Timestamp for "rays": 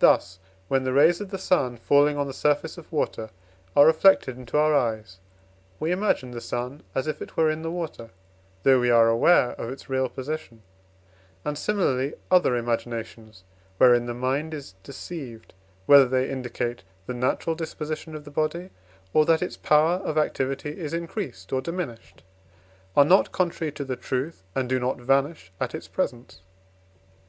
0.92-1.20